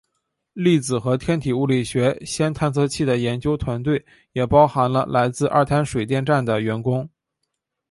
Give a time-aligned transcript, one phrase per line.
[0.53, 7.07] 粒子和天体物理学氙探测器的研究团队也包含了来自二滩水电站的员工。